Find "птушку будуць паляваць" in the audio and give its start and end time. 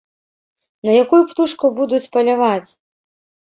1.29-2.69